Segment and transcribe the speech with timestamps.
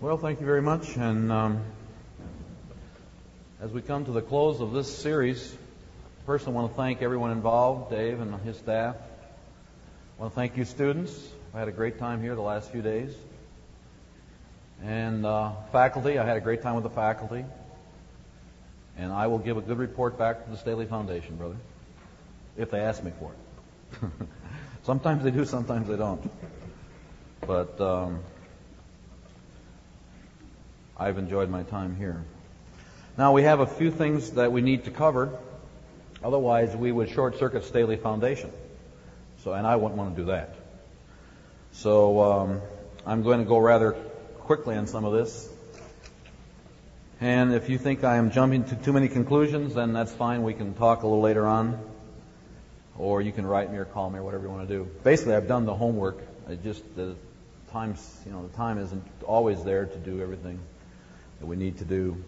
[0.00, 0.96] Well, thank you very much.
[0.96, 1.60] And um,
[3.60, 5.54] as we come to the close of this series,
[6.24, 8.96] first I want to thank everyone involved, Dave and his staff.
[8.96, 11.12] I want to thank you, students.
[11.52, 13.14] I had a great time here the last few days.
[14.82, 17.44] And uh, faculty, I had a great time with the faculty.
[18.96, 21.56] And I will give a good report back to the Staley Foundation, brother,
[22.56, 24.10] if they ask me for it.
[24.84, 26.30] sometimes they do, sometimes they don't.
[27.46, 28.20] But um,
[31.00, 32.22] I've enjoyed my time here.
[33.16, 35.38] Now we have a few things that we need to cover.
[36.22, 38.52] Otherwise, we would short circuit Staley Foundation.
[39.42, 40.54] So, and I wouldn't want to do that.
[41.72, 42.60] So, um,
[43.06, 43.92] I'm going to go rather
[44.40, 45.48] quickly on some of this.
[47.22, 50.42] And if you think I am jumping to too many conclusions, then that's fine.
[50.42, 51.82] We can talk a little later on.
[52.98, 54.90] Or you can write me or call me or whatever you want to do.
[55.02, 56.18] Basically, I've done the homework.
[56.50, 57.16] It just, the
[57.72, 60.60] times, you know, the time isn't always there to do everything
[61.40, 62.22] that we need to do.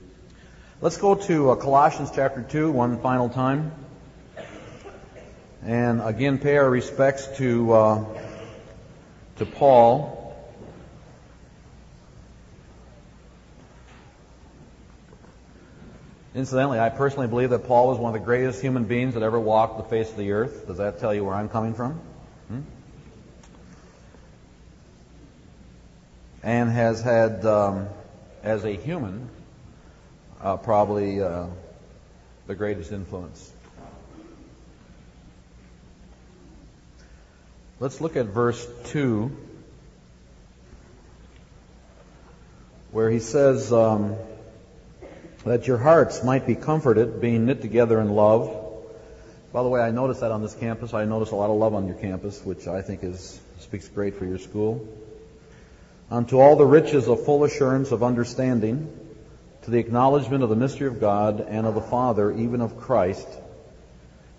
[0.80, 3.72] Let's go to uh, Colossians chapter 2 one final time.
[5.64, 8.04] And again, pay our respects to, uh,
[9.36, 10.18] to Paul.
[16.34, 19.38] Incidentally, I personally believe that Paul was one of the greatest human beings that ever
[19.38, 20.66] walked the face of the earth.
[20.66, 22.00] Does that tell you where I'm coming from?
[22.48, 22.60] Hmm?
[26.42, 27.88] And has had um,
[28.42, 29.28] as a human,
[30.40, 31.46] uh, probably uh,
[32.46, 33.52] the greatest influence.
[37.78, 39.36] Let's look at verse 2,
[42.90, 44.16] where he says um,
[45.44, 48.58] that your hearts might be comforted, being knit together in love.
[49.52, 50.94] By the way, I noticed that on this campus.
[50.94, 54.16] I noticed a lot of love on your campus, which I think is speaks great
[54.16, 54.88] for your school
[56.12, 58.86] unto all the riches of full assurance of understanding,
[59.62, 63.26] to the acknowledgement of the mystery of God and of the Father, even of Christ.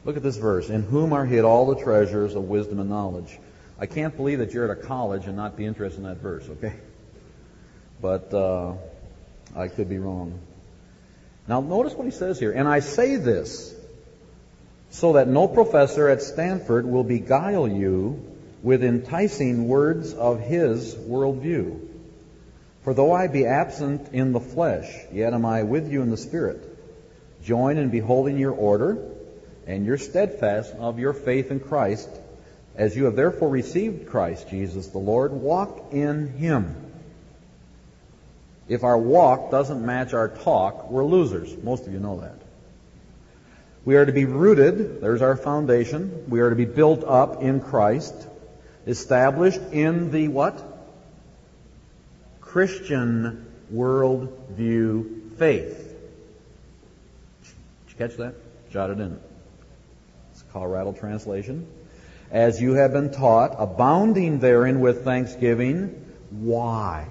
[0.06, 0.70] Look at this verse.
[0.70, 3.40] In whom are hid all the treasures of wisdom and knowledge.
[3.80, 6.48] I can't believe that you're at a college and not be interested in that verse,
[6.48, 6.76] okay?
[8.00, 8.74] But uh,
[9.56, 10.40] I could be wrong.
[11.48, 12.52] Now, notice what he says here.
[12.52, 13.74] And I say this
[14.92, 18.33] so that no professor at Stanford will beguile you
[18.64, 21.86] with enticing words of his worldview.
[22.84, 26.18] For though I be absent in the flesh, yet am I with you in the
[26.18, 26.62] spirit,
[27.44, 28.98] join in beholding your order
[29.68, 32.10] and your steadfast of your faith in Christ,
[32.76, 36.76] as you have therefore received Christ Jesus the Lord, walk in him.
[38.70, 41.54] If our walk doesn't match our talk, we're losers.
[41.62, 42.42] Most of you know that.
[43.84, 46.30] We are to be rooted, there's our foundation.
[46.30, 48.28] We are to be built up in Christ
[48.86, 50.62] established in the what?
[52.42, 55.96] Christian worldview faith.
[57.42, 57.52] Did
[57.90, 58.36] you catch that?
[58.72, 59.20] Jot it in.
[60.32, 61.68] It's Colorado translation.
[62.32, 66.12] As you have been taught, abounding therein with thanksgiving.
[66.32, 67.08] Why?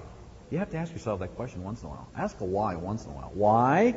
[0.51, 2.07] You have to ask yourself that question once in a while.
[2.15, 3.31] Ask a why once in a while.
[3.33, 3.95] Why?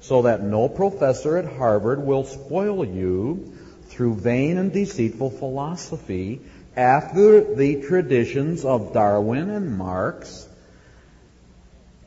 [0.00, 3.52] So that no professor at Harvard will spoil you
[3.84, 6.40] through vain and deceitful philosophy
[6.76, 10.48] after the traditions of Darwin and Marx,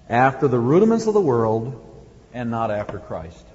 [0.09, 1.81] after the rudiments of the world,
[2.33, 3.45] and not after Christ.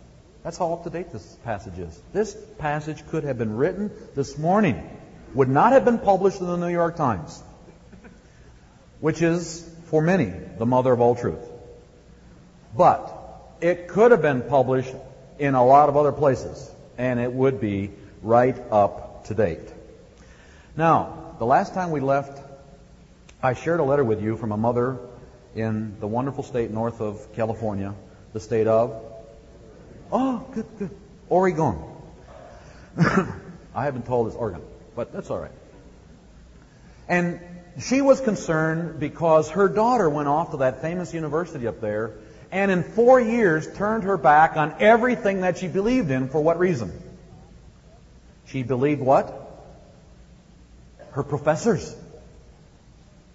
[0.43, 2.01] That's how up to date this passage is.
[2.13, 4.99] This passage could have been written this morning,
[5.35, 7.43] would not have been published in the New York Times,
[9.01, 11.47] which is, for many, the mother of all truth.
[12.77, 13.15] But
[13.61, 14.95] it could have been published
[15.39, 17.91] in a lot of other places, and it would be
[18.23, 19.73] right up to date.
[20.81, 22.41] Now, the last time we left,
[23.43, 24.99] I shared a letter with you from a mother
[25.55, 27.95] in the wonderful state north of California,
[28.33, 28.99] the state of,
[30.11, 30.91] oh, good, good,
[31.29, 31.77] Oregon.
[32.97, 34.63] I haven't told it's Oregon,
[34.97, 35.53] but that's all right.
[37.07, 37.41] And
[37.83, 42.13] she was concerned because her daughter went off to that famous university up there
[42.51, 46.59] and in four years turned her back on everything that she believed in for what
[46.59, 46.91] reason?
[48.47, 49.40] She believed what?
[51.13, 51.95] Her professors.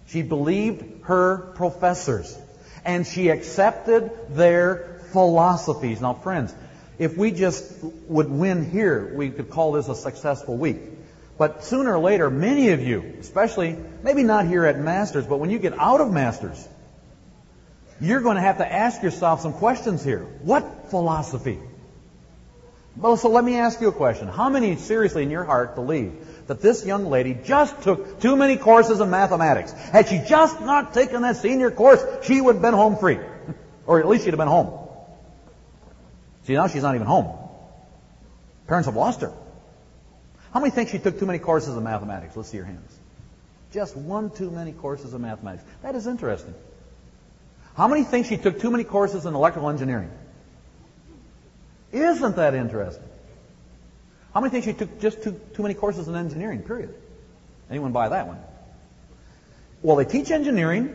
[0.08, 2.36] She believed her professors.
[2.84, 6.00] And she accepted their philosophies.
[6.00, 6.54] Now, friends,
[6.98, 7.72] if we just
[8.06, 10.78] would win here, we could call this a successful week.
[11.38, 15.50] But sooner or later, many of you, especially, maybe not here at Masters, but when
[15.50, 16.66] you get out of Masters,
[18.00, 20.20] you're going to have to ask yourself some questions here.
[20.42, 21.58] What philosophy?
[22.96, 24.28] Well, so let me ask you a question.
[24.28, 26.14] How many seriously in your heart believe
[26.46, 29.72] that this young lady just took too many courses in mathematics.
[29.72, 33.18] Had she just not taken that senior course, she would have been home free.
[33.86, 34.86] or at least she'd have been home.
[36.44, 37.36] See, now she's not even home.
[38.66, 39.32] Parents have lost her.
[40.52, 42.36] How many think she took too many courses in mathematics?
[42.36, 42.96] Let's see your hands.
[43.72, 45.64] Just one too many courses of mathematics.
[45.82, 46.54] That is interesting.
[47.76, 50.10] How many think she took too many courses in electrical engineering?
[51.92, 53.04] Isn't that interesting?
[54.36, 56.92] How many think she took just too, too many courses in engineering, period?
[57.70, 58.36] Anyone buy that one?
[59.80, 60.94] Well, they teach engineering,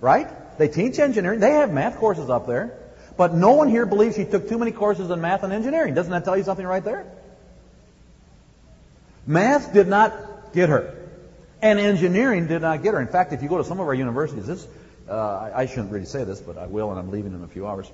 [0.00, 0.56] right?
[0.56, 1.38] They teach engineering.
[1.38, 2.78] They have math courses up there.
[3.18, 5.92] But no one here believes she took too many courses in math and engineering.
[5.92, 7.04] Doesn't that tell you something right there?
[9.26, 10.96] Math did not get her.
[11.60, 13.02] And engineering did not get her.
[13.02, 14.66] In fact, if you go to some of our universities, this,
[15.10, 17.66] uh, I shouldn't really say this, but I will, and I'm leaving in a few
[17.66, 17.92] hours.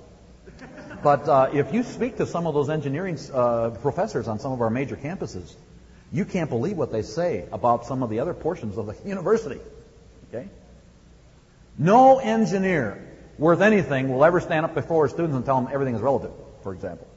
[1.03, 4.61] But uh, if you speak to some of those engineering uh, professors on some of
[4.61, 5.53] our major campuses,
[6.11, 9.59] you can't believe what they say about some of the other portions of the university.
[10.29, 10.47] Okay?
[11.77, 13.05] No engineer
[13.37, 16.31] worth anything will ever stand up before students and tell them everything is relative,
[16.63, 17.07] for example.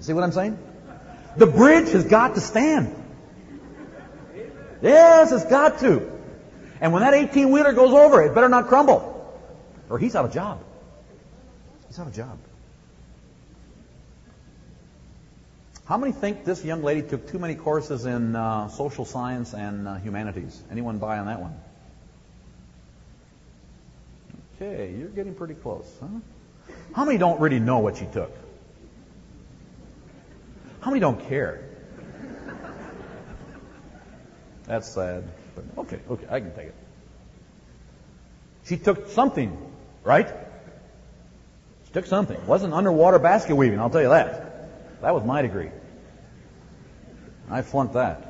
[0.00, 0.58] See what I'm saying?
[1.36, 2.94] The bridge has got to stand.
[4.82, 6.10] Yes, it's got to.
[6.80, 9.08] And when that 18 wheeler goes over, it better not crumble.
[9.88, 10.60] Or he's out of job.
[11.92, 12.38] He's out of job.
[15.84, 19.86] How many think this young lady took too many courses in uh, social science and
[19.86, 20.58] uh, humanities?
[20.70, 21.54] Anyone buy on that one?
[24.56, 26.06] Okay, you're getting pretty close, huh?
[26.94, 28.34] How many don't really know what she took?
[30.80, 31.62] How many don't care?
[34.64, 35.24] That's sad.
[35.54, 36.74] But okay, okay, I can take it.
[38.64, 39.54] She took something,
[40.04, 40.51] right?
[41.92, 42.36] Took something.
[42.36, 45.00] It wasn't underwater basket weaving, I'll tell you that.
[45.02, 45.70] That was my degree.
[47.50, 48.28] I flunked that.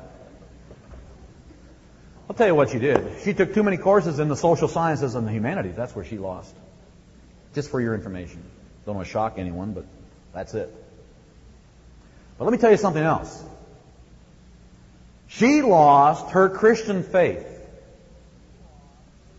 [2.29, 3.21] I'll tell you what she did.
[3.23, 5.75] She took too many courses in the social sciences and the humanities.
[5.75, 6.53] That's where she lost.
[7.53, 8.43] Just for your information.
[8.85, 9.85] Don't want to shock anyone, but
[10.33, 10.73] that's it.
[12.37, 13.43] But let me tell you something else.
[15.27, 17.47] She lost her Christian faith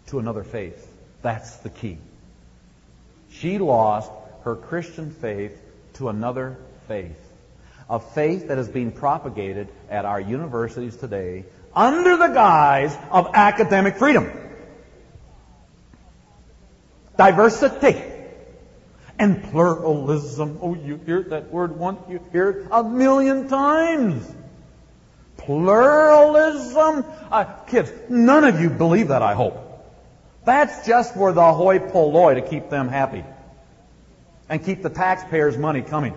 [0.07, 0.91] to another faith.
[1.23, 1.99] That's the key.
[3.45, 4.11] She lost
[4.45, 5.53] her Christian faith
[5.95, 6.57] to another
[6.89, 7.21] faith.
[7.91, 11.45] A faith that is being propagated at our universities today
[11.77, 14.33] under the guise of academic freedom.
[17.19, 18.03] Diversity
[19.19, 20.59] and pluralism.
[20.63, 24.27] Oh, you hear that word once, you hear it a million times.
[25.37, 27.05] Pluralism.
[27.31, 29.61] Uh, kids, none of you believe that, I hope.
[30.47, 33.23] That's just for the hoi polloi to keep them happy
[34.49, 36.15] and keep the taxpayers' money coming.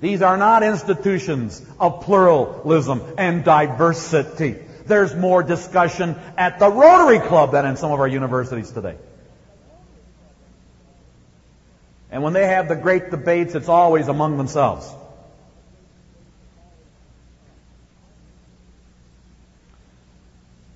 [0.00, 4.56] These are not institutions of pluralism and diversity.
[4.86, 8.96] There's more discussion at the Rotary Club than in some of our universities today.
[12.10, 14.92] And when they have the great debates, it's always among themselves.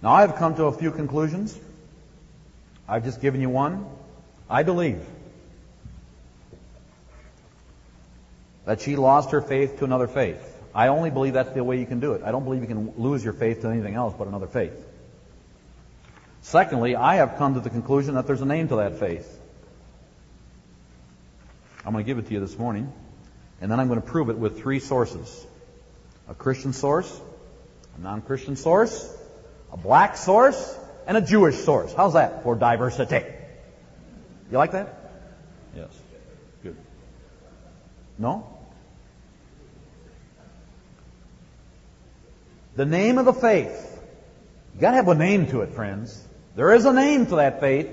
[0.02, 1.58] Now, I've come to a few conclusions.
[2.88, 3.84] I've just given you one.
[4.50, 5.04] I believe
[8.64, 10.44] that she lost her faith to another faith.
[10.74, 12.22] I only believe that's the way you can do it.
[12.22, 14.86] I don't believe you can lose your faith to anything else but another faith.
[16.42, 19.26] Secondly, I have come to the conclusion that there's a name to that faith.
[21.84, 22.92] I'm going to give it to you this morning,
[23.60, 25.46] and then I'm going to prove it with three sources
[26.28, 27.20] a Christian source,
[27.96, 29.10] a non Christian source,
[29.72, 31.92] a black source, and a Jewish source.
[31.94, 33.24] How's that for diversity?
[34.50, 35.12] You like that?
[35.76, 35.90] Yes.
[36.62, 36.76] Good.
[38.18, 38.58] No?
[42.76, 44.00] The name of the faith.
[44.74, 46.24] You gotta have a name to it, friends.
[46.54, 47.88] There is a name to that faith.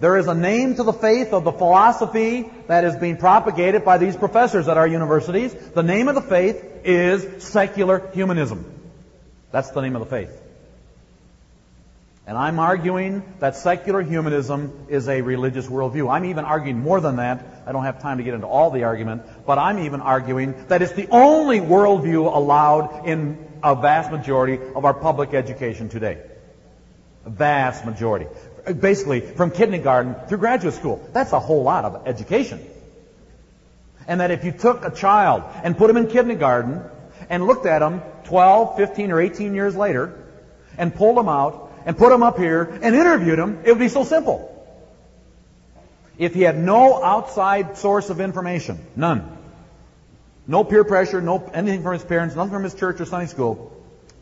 [0.00, 3.98] There is a name to the faith of the philosophy that is being propagated by
[3.98, 5.54] these professors at our universities.
[5.54, 8.70] The name of the faith is secular humanism.
[9.52, 10.40] That's the name of the faith.
[12.26, 16.10] And I'm arguing that secular humanism is a religious worldview.
[16.10, 17.44] I'm even arguing more than that.
[17.66, 20.80] I don't have time to get into all the argument, but I'm even arguing that
[20.80, 26.22] it's the only worldview allowed in a vast majority of our public education today.
[27.26, 28.26] A vast majority.
[28.80, 31.06] Basically, from kindergarten through graduate school.
[31.12, 32.66] That's a whole lot of education.
[34.06, 36.82] And that if you took a child and put him in kindergarten
[37.28, 40.18] and looked at him 12, 15, or 18 years later
[40.78, 43.88] and pulled him out and put him up here and interviewed him, it would be
[43.88, 44.50] so simple.
[46.16, 49.36] If he had no outside source of information, none.
[50.46, 53.72] No peer pressure, no anything from his parents, nothing from his church or Sunday school.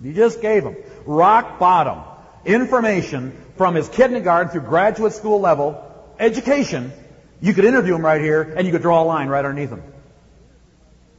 [0.00, 2.02] You just gave him rock bottom
[2.44, 5.82] information from his kindergarten through graduate school level
[6.18, 6.92] education.
[7.40, 9.82] You could interview him right here and you could draw a line right underneath him.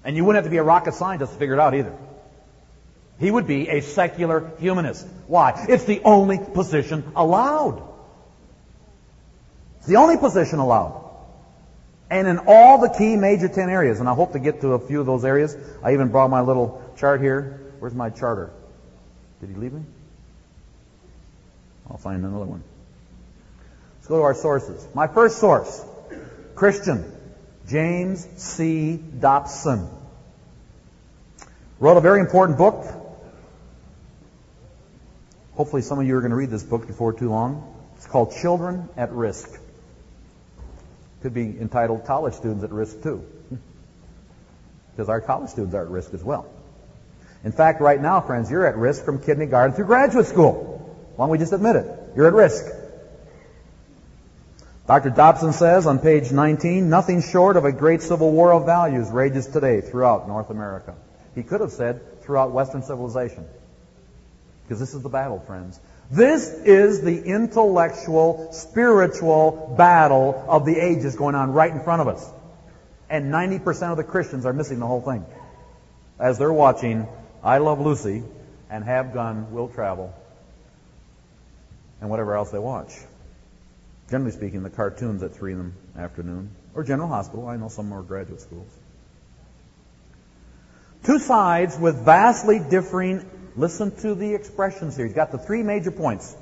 [0.03, 1.95] And you wouldn't have to be a rocket scientist to figure it out either.
[3.19, 5.07] He would be a secular humanist.
[5.27, 5.65] Why?
[5.69, 7.81] It's the only position allowed.
[9.77, 11.01] It's the only position allowed.
[12.09, 14.79] And in all the key major 10 areas, and I hope to get to a
[14.79, 15.57] few of those areas.
[15.83, 17.59] I even brought my little chart here.
[17.79, 18.51] Where's my charter?
[19.41, 19.81] Did he leave me?
[21.89, 22.63] I'll find another one.
[23.97, 24.87] Let's go to our sources.
[24.93, 25.83] My first source,
[26.55, 27.11] Christian,
[27.67, 28.95] James C.
[28.97, 29.89] Dobson.
[31.79, 32.85] Wrote a very important book.
[35.55, 37.75] Hopefully some of you are going to read this book before too long.
[37.95, 39.49] It's called Children at Risk.
[41.21, 43.25] Could be entitled College Students at Risk too.
[44.95, 46.45] Because our college students are at risk as well.
[47.43, 50.79] In fact, right now, friends, you're at risk from kindergarten through graduate school.
[51.15, 51.87] Why don't we just admit it?
[52.15, 52.63] You're at risk.
[54.85, 55.09] Dr.
[55.09, 59.47] Dobson says on page 19, nothing short of a great civil war of values rages
[59.47, 60.93] today throughout North America.
[61.33, 63.45] He could have said throughout Western civilization.
[64.63, 65.79] Because this is the battle, friends.
[66.11, 72.07] This is the intellectual, spiritual battle of the ages going on right in front of
[72.07, 72.29] us.
[73.09, 75.25] And 90% of the Christians are missing the whole thing.
[76.19, 77.07] As they're watching
[77.43, 78.23] I Love Lucy
[78.69, 80.13] and Have Gun Will Travel
[81.99, 82.93] and whatever else they watch.
[84.09, 86.49] Generally speaking, the cartoons at 3 in the afternoon.
[86.75, 87.47] Or General Hospital.
[87.47, 88.69] I know some are graduate schools.
[91.03, 95.05] Two sides with vastly differing, listen to the expressions here.
[95.05, 96.35] He's got the three major points.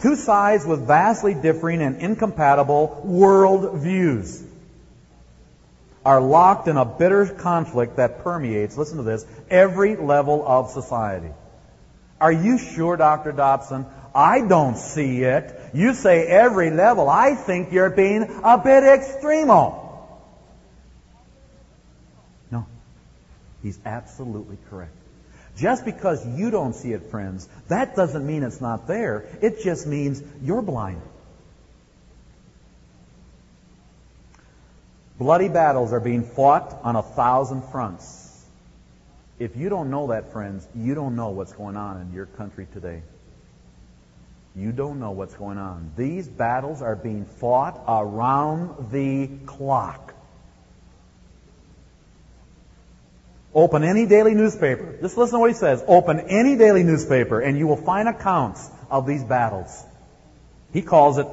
[0.00, 4.42] Two sides with vastly differing and incompatible world views
[6.04, 11.30] are locked in a bitter conflict that permeates, listen to this, every level of society.
[12.20, 13.32] Are you sure, Dr.
[13.32, 13.86] Dobson?
[14.14, 15.52] I don't see it.
[15.74, 17.08] You say every level.
[17.08, 19.82] I think you're being a bit extremo.
[22.50, 22.66] No.
[23.62, 24.94] He's absolutely correct.
[25.56, 29.26] Just because you don't see it, friends, that doesn't mean it's not there.
[29.40, 31.00] It just means you're blind.
[35.18, 38.44] Bloody battles are being fought on a thousand fronts.
[39.38, 42.66] If you don't know that, friends, you don't know what's going on in your country
[42.74, 43.02] today.
[44.54, 45.92] You don't know what's going on.
[45.96, 50.14] These battles are being fought around the clock.
[53.56, 54.96] Open any daily newspaper.
[55.00, 55.82] Just listen to what he says.
[55.88, 59.84] Open any daily newspaper and you will find accounts of these battles.
[60.72, 61.26] He calls it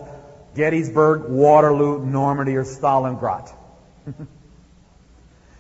[0.56, 3.54] Gettysburg, Waterloo, Normandy, or Stalingrad.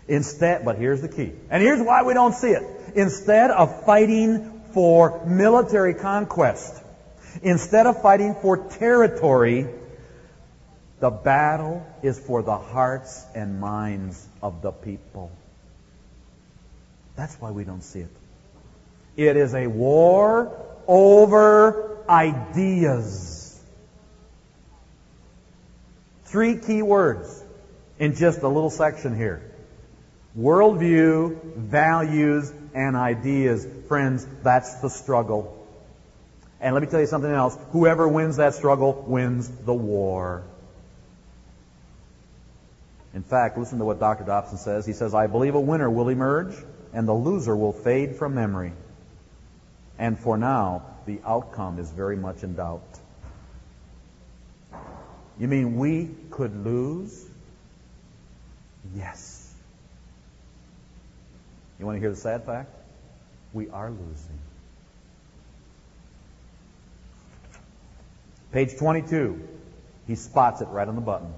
[0.07, 1.33] Instead, but here's the key.
[1.49, 2.63] And here's why we don't see it.
[2.95, 6.83] Instead of fighting for military conquest,
[7.41, 9.67] Instead of fighting for territory,
[10.99, 15.31] the battle is for the hearts and minds of the people.
[17.15, 18.11] That's why we don't see it.
[19.15, 20.51] It is a war
[20.87, 23.61] over ideas.
[26.25, 27.43] Three key words
[27.99, 29.51] in just a little section here.
[30.37, 33.67] Worldview, values, and ideas.
[33.87, 35.59] Friends, that's the struggle.
[36.59, 37.55] And let me tell you something else.
[37.71, 40.43] Whoever wins that struggle wins the war.
[43.13, 44.23] In fact, listen to what Dr.
[44.23, 44.87] Dobson says.
[44.87, 46.55] He says, I believe a winner will emerge
[46.93, 48.73] and the loser will fade from memory.
[49.97, 52.99] And for now, the outcome is very much in doubt.
[55.39, 57.25] You mean we could lose?
[58.95, 59.53] Yes.
[61.79, 62.69] You want to hear the sad fact?
[63.51, 64.39] We are losing.
[68.51, 69.47] Page 22.
[70.05, 71.33] He spots it right on the button.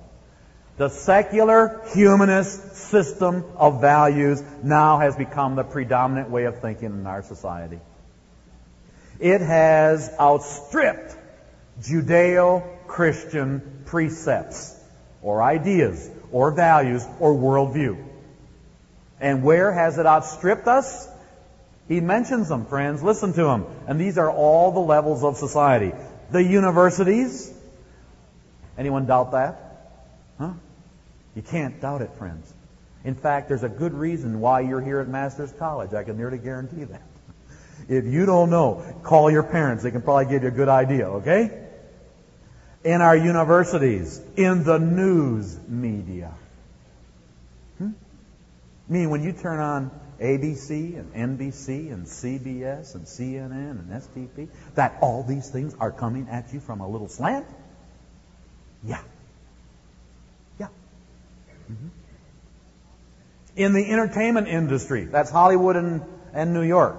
[0.77, 7.07] The secular humanist system of values now has become the predominant way of thinking in
[7.07, 7.79] our society.
[9.19, 11.15] It has outstripped
[11.81, 14.77] Judeo-Christian precepts
[15.21, 18.03] or ideas or values or worldview.
[19.21, 21.07] And where has it outstripped us?
[21.87, 23.01] He mentions them, friends.
[23.01, 23.65] Listen to them.
[23.87, 25.93] And these are all the levels of society
[26.31, 27.53] the universities.
[28.77, 29.64] Anyone doubt that?
[31.35, 32.51] You can't doubt it, friends.
[33.03, 35.93] In fact, there's a good reason why you're here at Masters College.
[35.93, 37.03] I can nearly guarantee that.
[37.87, 39.83] If you don't know, call your parents.
[39.83, 41.67] They can probably give you a good idea, okay?
[42.83, 46.31] In our universities, in the news media.
[47.77, 47.91] Hmm?
[48.89, 54.47] I mean, when you turn on ABC and NBC and CBS and CNN and STP,
[54.75, 57.45] that all these things are coming at you from a little slant?
[58.83, 59.01] Yeah.
[61.71, 61.87] Mm-hmm.
[63.55, 66.01] In the entertainment industry, that's Hollywood and,
[66.33, 66.97] and New York.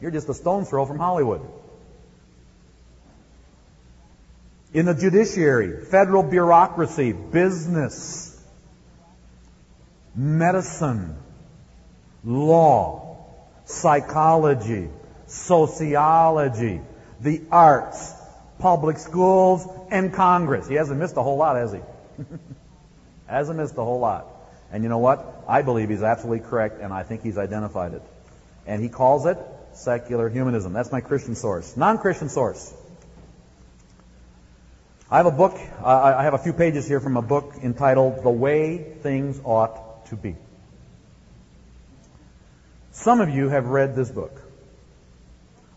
[0.00, 1.42] You're just a stone's throw from Hollywood.
[4.72, 8.42] In the judiciary, federal bureaucracy, business,
[10.14, 11.16] medicine,
[12.24, 13.18] law,
[13.66, 14.88] psychology,
[15.26, 16.80] sociology,
[17.20, 18.14] the arts,
[18.58, 20.68] public schools, and Congress.
[20.68, 21.80] He hasn't missed a whole lot, has he?
[23.32, 24.26] hasn't missed a whole lot.
[24.70, 25.44] And you know what?
[25.48, 28.02] I believe he's absolutely correct, and I think he's identified it.
[28.66, 29.38] And he calls it
[29.72, 30.72] secular humanism.
[30.72, 31.76] That's my Christian source.
[31.76, 32.72] Non-Christian source.
[35.10, 38.22] I have a book, uh, I have a few pages here from a book entitled
[38.22, 40.36] The Way Things Ought to Be.
[42.92, 44.40] Some of you have read this book.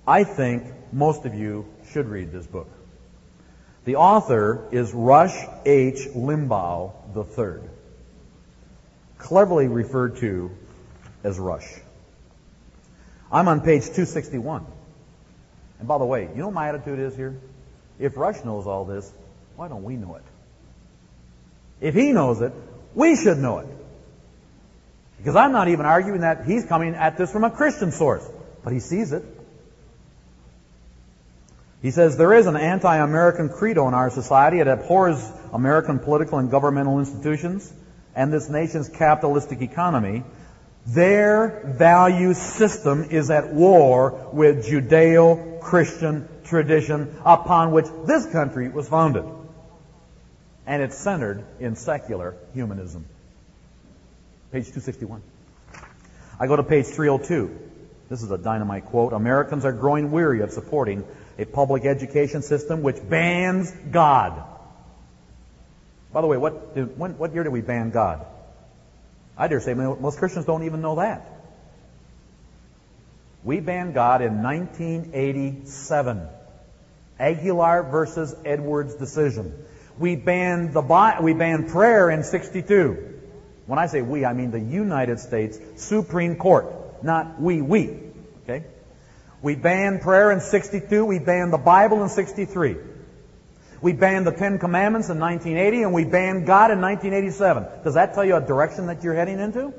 [0.07, 2.69] I think most of you should read this book.
[3.85, 6.07] The author is Rush H.
[6.15, 7.69] Limbaugh III,
[9.19, 10.51] cleverly referred to
[11.23, 11.67] as Rush.
[13.31, 14.65] I'm on page 261.
[15.79, 17.39] And by the way, you know my attitude is here?
[17.99, 19.11] If Rush knows all this,
[19.55, 20.23] why don't we know it?
[21.79, 22.53] If he knows it,
[22.95, 23.67] we should know it.
[25.17, 28.27] Because I'm not even arguing that he's coming at this from a Christian source,
[28.63, 29.23] but he sees it.
[31.81, 34.59] He says there is an anti-American credo in our society.
[34.59, 37.71] It abhors American political and governmental institutions
[38.15, 40.23] and this nation's capitalistic economy.
[40.87, 49.25] Their value system is at war with Judeo-Christian tradition upon which this country was founded.
[50.67, 53.05] And it's centered in secular humanism.
[54.51, 55.21] Page 261.
[56.39, 57.59] I go to page 302.
[58.09, 59.13] This is a dynamite quote.
[59.13, 61.03] Americans are growing weary of supporting
[61.37, 64.43] a public education system which bans God.
[66.13, 68.25] By the way, what, did, when, what year did we ban God?
[69.37, 71.29] I dare say most Christians don't even know that.
[73.43, 76.27] We banned God in 1987.
[77.19, 79.53] Aguillard versus Edwards decision.
[79.99, 83.13] We banned the we banned prayer in 62.
[83.67, 87.99] When I say we, I mean the United States Supreme Court, not we we.
[88.43, 88.65] Okay?
[89.41, 92.77] We banned prayer in 62, we banned the Bible in 63.
[93.81, 97.83] We banned the Ten Commandments in 1980 and we banned God in 1987.
[97.83, 99.73] Does that tell you a direction that you're heading into?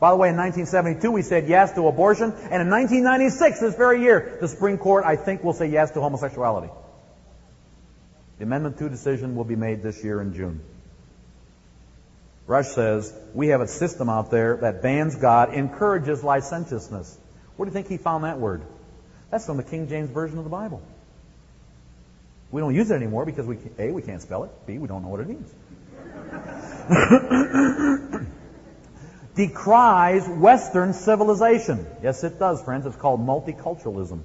[0.00, 4.02] By the way, in 1972 we said yes to abortion, and in 1996, this very
[4.02, 6.70] year, the Supreme Court, I think, will say yes to homosexuality.
[8.38, 10.60] The Amendment 2 decision will be made this year in June.
[12.46, 17.18] Rush says, we have a system out there that bans God, encourages licentiousness.
[17.58, 18.62] Where do you think he found that word?
[19.30, 20.80] That's from the King James Version of the Bible.
[22.50, 25.02] We don't use it anymore because we, A, we can't spell it, B, we don't
[25.02, 25.52] know what it means.
[29.38, 31.86] decries Western civilization.
[32.02, 32.86] Yes, it does, friends.
[32.86, 34.20] It's called multiculturalism.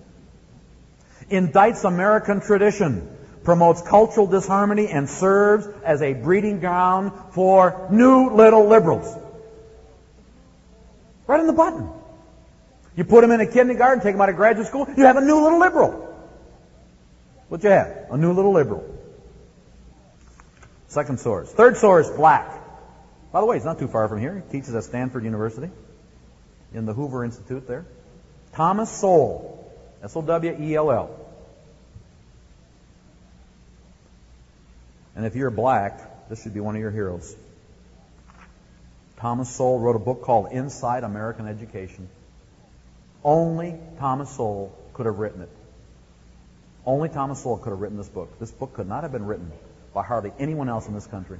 [1.30, 3.08] Indicts American tradition,
[3.44, 9.16] promotes cultural disharmony, and serves as a breeding ground for new little liberals.
[11.28, 11.90] Right in the button.
[12.96, 15.22] You put them in a kindergarten, take them out of graduate school, you have a
[15.22, 16.10] new little liberal.
[17.50, 18.08] What you have?
[18.12, 18.84] A new little liberal.
[20.88, 21.52] Second source.
[21.52, 22.62] Third source, black.
[23.32, 24.44] By the way, he's not too far from here.
[24.46, 25.72] He teaches at Stanford University
[26.74, 27.86] in the Hoover Institute there.
[28.54, 29.72] Thomas Sowell,
[30.04, 31.20] S-O-W-E-L-L.
[35.16, 37.36] And if you're black, this should be one of your heroes.
[39.18, 42.10] Thomas Sowell wrote a book called Inside American Education.
[43.24, 45.50] Only Thomas Sowell could have written it.
[46.86, 48.38] Only Thomas Sowell could have written this book.
[48.40, 49.52] This book could not have been written
[49.94, 51.40] by hardly anyone else in this country.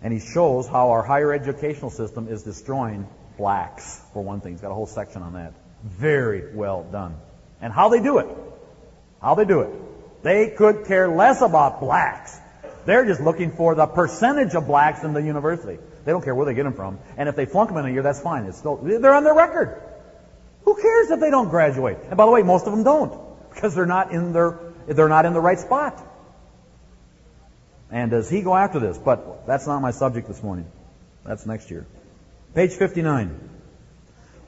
[0.00, 4.52] And he shows how our higher educational system is destroying blacks, for one thing.
[4.52, 5.54] He's got a whole section on that.
[5.84, 7.16] Very well done.
[7.60, 8.28] And how they do it.
[9.20, 9.70] How they do it.
[10.22, 12.36] They could care less about blacks.
[12.86, 15.78] They're just looking for the percentage of blacks in the university.
[16.04, 16.98] They don't care where they get them from.
[17.16, 18.44] And if they flunk them in a year, that's fine.
[18.44, 19.82] It's still, they're on their record.
[20.64, 21.98] Who cares if they don't graduate?
[22.08, 23.12] And by the way, most of them don't.
[23.54, 26.04] Because they're not in their, they're not in the right spot.
[27.90, 28.98] And does he go after this?
[28.98, 30.70] But that's not my subject this morning.
[31.24, 31.86] That's next year.
[32.54, 33.48] Page 59.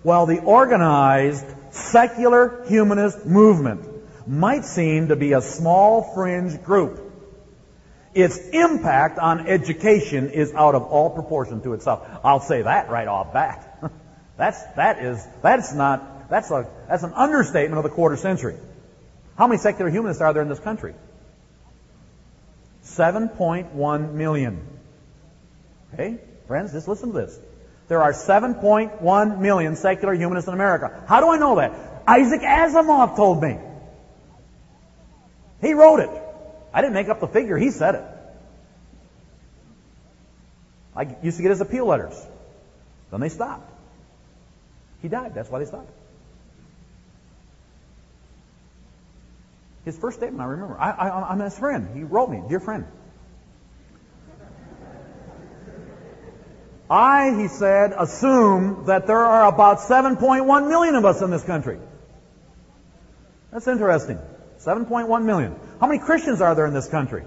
[0.02, 3.86] While the organized secular humanist movement
[4.26, 7.09] might seem to be a small fringe group,
[8.12, 12.06] Its impact on education is out of all proportion to itself.
[12.24, 13.82] I'll say that right off bat.
[14.36, 18.56] that's, that is, that's not, that's a, that's an understatement of the quarter century.
[19.38, 20.94] How many secular humanists are there in this country?
[22.84, 24.66] 7.1 million.
[25.94, 26.18] Okay?
[26.46, 27.38] Friends, just listen to this.
[27.88, 31.04] There are 7.1 million secular humanists in America.
[31.08, 31.72] How do I know that?
[32.06, 33.58] Isaac Asimov told me.
[35.60, 36.10] He wrote it.
[36.72, 38.04] I didn't make up the figure, he said it.
[40.94, 42.20] I used to get his appeal letters.
[43.10, 43.70] Then they stopped.
[45.02, 45.34] He died.
[45.34, 45.90] That's why they stopped.
[49.84, 50.76] His first statement, I remember.
[50.78, 51.96] I, I, I'm his friend.
[51.96, 52.86] He wrote me, dear friend.
[56.90, 61.78] I, he said, assume that there are about 7.1 million of us in this country.
[63.52, 64.18] That's interesting.
[64.60, 65.56] 7.1 million.
[65.80, 67.24] How many Christians are there in this country?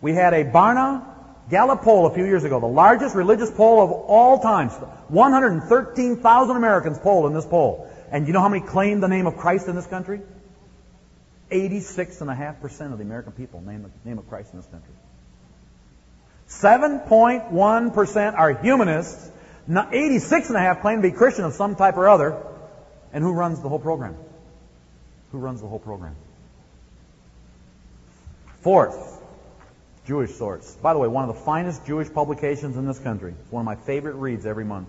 [0.00, 1.04] We had a Barna
[1.50, 4.72] Gallup poll a few years ago, the largest religious poll of all times.
[5.08, 7.90] 113,000 Americans polled in this poll.
[8.10, 10.20] And you know how many claim the name of Christ in this country?
[11.50, 14.92] 86.5% of the American people name the name of Christ in this country.
[16.48, 19.30] 7.1% are humanists.
[19.68, 22.42] 86.5 claim to be Christian of some type or other.
[23.12, 24.16] And who runs the whole program?
[25.32, 26.16] Who runs the whole program?
[28.60, 29.22] Fourth,
[30.06, 30.76] Jewish source.
[30.82, 33.34] By the way, one of the finest Jewish publications in this country.
[33.38, 34.88] It's one of my favorite reads every month.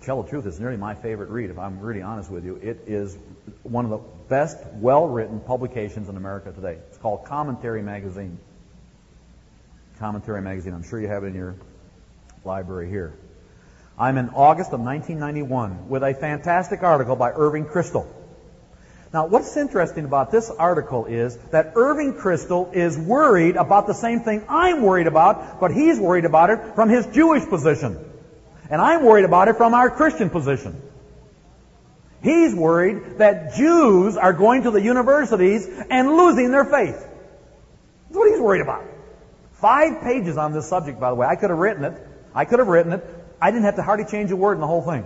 [0.00, 2.56] To tell the truth, it's nearly my favorite read, if I'm really honest with you.
[2.56, 3.16] It is
[3.62, 6.78] one of the best, well-written publications in America today.
[6.88, 8.38] It's called Commentary Magazine.
[9.98, 10.74] Commentary Magazine.
[10.74, 11.54] I'm sure you have it in your
[12.44, 13.14] library here.
[13.98, 18.06] I'm in August of 1991 with a fantastic article by Irving Kristol.
[19.14, 24.18] Now, what's interesting about this article is that Irving Kristol is worried about the same
[24.18, 27.96] thing I'm worried about, but he's worried about it from his Jewish position.
[28.68, 30.82] And I'm worried about it from our Christian position.
[32.24, 36.98] He's worried that Jews are going to the universities and losing their faith.
[36.98, 38.82] That's what he's worried about.
[39.52, 41.28] Five pages on this subject, by the way.
[41.28, 42.04] I could have written it.
[42.34, 43.04] I could have written it.
[43.40, 45.04] I didn't have to hardly change a word in the whole thing.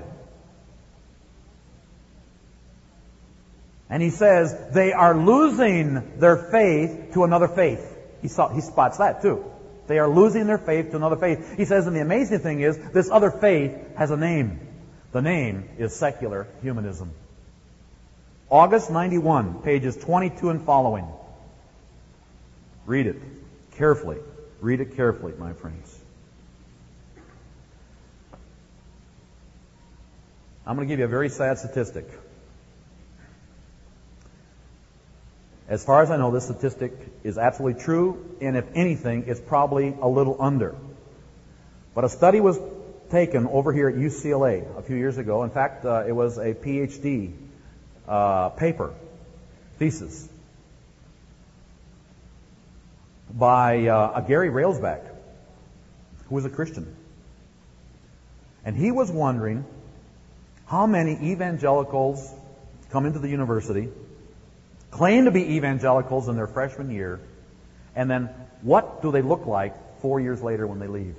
[3.91, 7.97] And he says they are losing their faith to another faith.
[8.21, 9.45] He, saw, he spots that too.
[9.87, 11.57] They are losing their faith to another faith.
[11.57, 14.61] He says, and the amazing thing is, this other faith has a name.
[15.13, 17.13] The name is secular humanism.
[18.51, 21.07] August 91, pages 22 and following.
[22.85, 23.17] Read it
[23.77, 24.19] carefully.
[24.61, 25.99] Read it carefully, my friends.
[30.67, 32.07] I'm going to give you a very sad statistic.
[35.69, 39.95] As far as I know, this statistic is absolutely true, and if anything, it's probably
[40.01, 40.75] a little under.
[41.95, 42.59] But a study was
[43.11, 45.43] taken over here at UCLA a few years ago.
[45.43, 47.33] In fact, uh, it was a PhD
[48.07, 48.95] uh, paper,
[49.79, 50.27] thesis,
[53.31, 55.07] by uh, Gary Railsback,
[56.29, 56.97] who was a Christian.
[58.65, 59.67] And he was wondering
[60.67, 62.33] how many evangelicals
[62.91, 63.89] come into the university,
[64.91, 67.21] claim to be evangelicals in their freshman year,
[67.95, 68.31] and then
[68.63, 71.17] what do they look like four years later when they leave?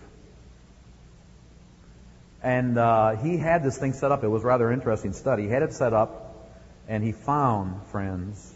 [2.41, 4.23] And uh, he had this thing set up.
[4.23, 5.43] It was rather interesting study.
[5.43, 6.49] He had it set up,
[6.87, 8.53] and he found, friends,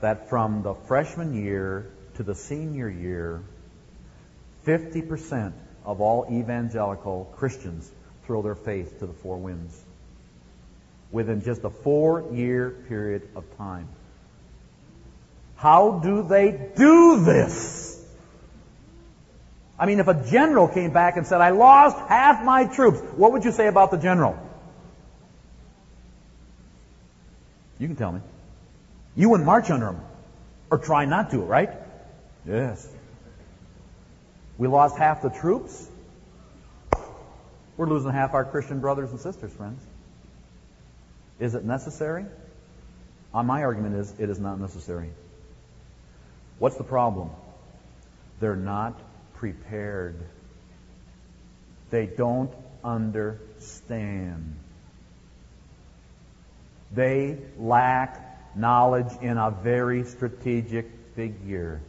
[0.00, 3.42] that from the freshman year to the senior year,
[4.66, 5.52] 50%
[5.84, 7.90] of all evangelical Christians
[8.26, 9.80] throw their faith to the four winds
[11.10, 13.88] within just a four year period of time.
[15.62, 18.04] How do they do this?
[19.78, 23.30] I mean, if a general came back and said, I lost half my troops, what
[23.30, 24.36] would you say about the general?
[27.78, 28.22] You can tell me.
[29.14, 30.00] You wouldn't march under him.
[30.68, 31.70] Or try not to, right?
[32.44, 32.88] Yes.
[34.58, 35.88] We lost half the troops.
[37.76, 39.80] We're losing half our Christian brothers and sisters, friends.
[41.38, 42.24] Is it necessary?
[43.32, 45.10] Uh, my argument is it is not necessary.
[46.62, 47.30] What's the problem?
[48.38, 48.96] They're not
[49.34, 50.14] prepared.
[51.90, 52.52] They don't
[52.84, 54.54] understand.
[56.92, 61.80] They lack knowledge in a very strategic figure.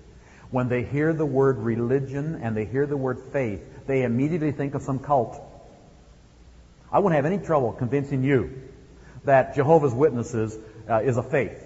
[0.50, 4.74] When they hear the word religion and they hear the word faith, they immediately think
[4.74, 5.40] of some cult.
[6.92, 8.60] I wouldn't have any trouble convincing you
[9.26, 10.58] that Jehovah's Witnesses
[10.90, 11.64] uh, is a faith,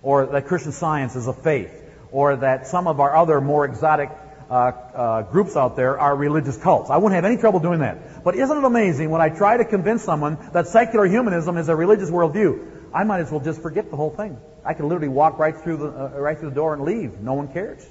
[0.00, 4.10] or that Christian Science is a faith, or that some of our other more exotic
[4.50, 6.90] uh, uh, groups out there are religious cults.
[6.90, 8.24] I wouldn't have any trouble doing that.
[8.24, 11.76] But isn't it amazing when I try to convince someone that secular humanism is a
[11.76, 12.66] religious worldview?
[12.94, 14.38] I might as well just forget the whole thing.
[14.64, 17.20] I could literally walk right through the uh, right through the door and leave.
[17.20, 17.86] No one cares.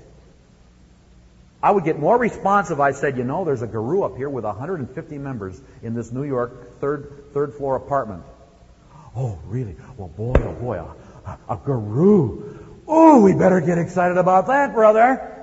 [1.62, 4.30] I would get more response if I said, you know, there's a guru up here
[4.30, 8.24] with 150 members in this New York third third floor apartment.
[9.16, 9.76] Oh, really?
[9.98, 10.86] Well, boy, oh boy,
[11.26, 12.57] a, a guru.
[12.88, 15.34] Oh, we better get excited about that, brother.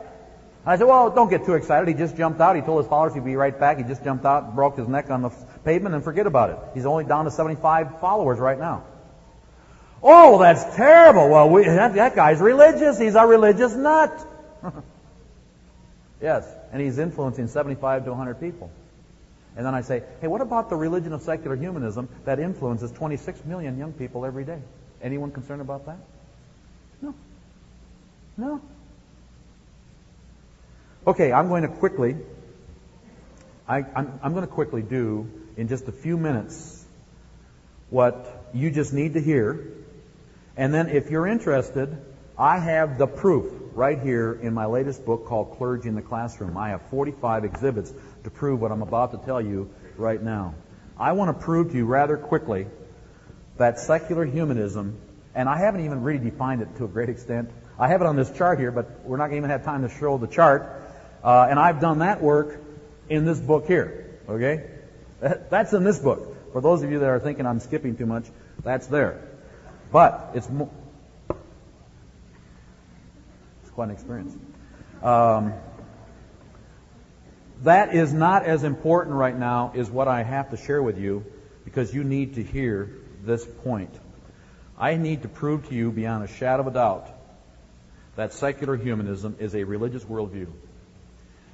[0.66, 1.88] I said, well, don't get too excited.
[1.88, 2.56] He just jumped out.
[2.56, 3.76] He told his followers he'd be right back.
[3.76, 5.30] He just jumped out, broke his neck on the
[5.62, 6.58] pavement, and forget about it.
[6.72, 8.84] He's only down to 75 followers right now.
[10.02, 11.28] Oh, that's terrible.
[11.28, 12.98] Well, we, that, that guy's religious.
[12.98, 14.26] He's a religious nut.
[16.22, 18.70] yes, and he's influencing 75 to 100 people.
[19.56, 23.44] And then I say, hey, what about the religion of secular humanism that influences 26
[23.44, 24.60] million young people every day?
[25.02, 25.98] Anyone concerned about that?
[27.02, 27.14] No.
[28.36, 28.60] No.
[31.06, 32.16] Okay, I'm going to quickly,
[33.68, 36.84] I, I'm, I'm going to quickly do in just a few minutes
[37.90, 39.72] what you just need to hear.
[40.56, 41.96] And then if you're interested,
[42.38, 46.56] I have the proof right here in my latest book called Clergy in the Classroom.
[46.56, 47.92] I have 45 exhibits
[48.24, 50.54] to prove what I'm about to tell you right now.
[50.98, 52.66] I want to prove to you rather quickly
[53.58, 54.96] that secular humanism,
[55.34, 57.50] and I haven't even really defined it to a great extent.
[57.78, 59.82] I have it on this chart here, but we're not going to even have time
[59.82, 60.82] to show the chart.
[61.22, 62.60] Uh, and I've done that work
[63.08, 64.18] in this book here.
[64.28, 64.64] Okay?
[65.20, 66.52] That's in this book.
[66.52, 68.26] For those of you that are thinking I'm skipping too much,
[68.62, 69.20] that's there.
[69.90, 70.70] But it's mo-
[73.62, 74.36] it's quite an experience.
[75.02, 75.54] Um,
[77.62, 81.24] that is not as important right now as what I have to share with you
[81.64, 82.90] because you need to hear
[83.24, 83.94] this point.
[84.78, 87.13] I need to prove to you beyond a shadow of a doubt
[88.16, 90.46] that secular humanism is a religious worldview.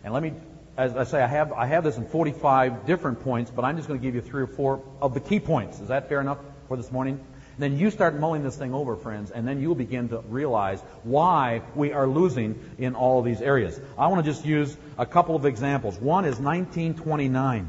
[0.04, 0.32] And let me,
[0.76, 3.88] as I say, I have, I have this in 45 different points, but I'm just
[3.88, 5.80] going to give you three or four of the key points.
[5.80, 7.20] Is that fair enough for this morning?
[7.60, 11.62] then you start mulling this thing over, friends, and then you'll begin to realize why
[11.74, 13.78] we are losing in all these areas.
[13.98, 15.98] I want to just use a couple of examples.
[15.98, 17.68] One is 1929.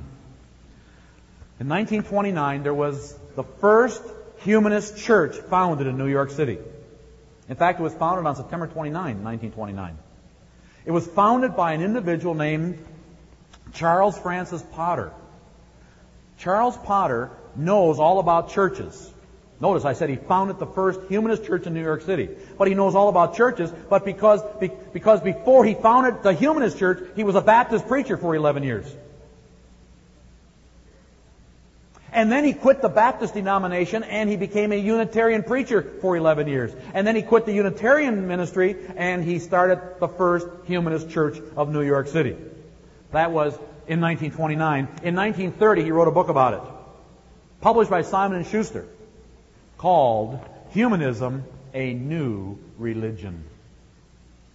[1.60, 4.02] In 1929, there was the first
[4.38, 6.58] humanist church founded in New York City.
[7.52, 9.98] In fact, it was founded on September 29, 1929.
[10.86, 12.82] It was founded by an individual named
[13.74, 15.12] Charles Francis Potter.
[16.38, 19.12] Charles Potter knows all about churches.
[19.60, 22.30] Notice I said he founded the first humanist church in New York City.
[22.58, 24.42] But he knows all about churches, but because,
[24.94, 28.86] because before he founded the humanist church, he was a Baptist preacher for 11 years.
[32.14, 36.48] And then he quit the Baptist denomination and he became a Unitarian preacher for 11
[36.48, 36.72] years.
[36.94, 41.72] And then he quit the Unitarian ministry and he started the first humanist church of
[41.72, 42.36] New York City.
[43.12, 43.54] That was
[43.88, 44.88] in 1929.
[45.04, 46.74] In 1930, he wrote a book about it,
[47.62, 48.86] published by Simon & Schuster,
[49.78, 50.40] called
[50.72, 51.44] Humanism,
[51.74, 53.44] a New Religion.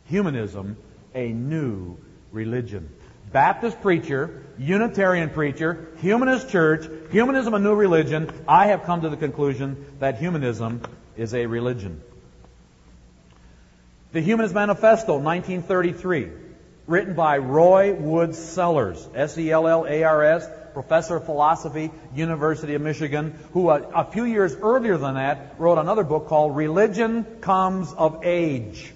[0.06, 0.76] Humanism,
[1.14, 1.98] a New
[2.32, 2.88] Religion.
[3.32, 9.16] Baptist preacher, Unitarian preacher, humanist church, humanism a new religion, I have come to the
[9.16, 10.82] conclusion that humanism
[11.16, 12.00] is a religion.
[14.12, 16.30] The Humanist Manifesto, 1933,
[16.86, 24.04] written by Roy Woods Sellars, S-E-L-L-A-R-S, professor of philosophy, University of Michigan, who a, a
[24.04, 28.92] few years earlier than that wrote another book called Religion Comes of Age.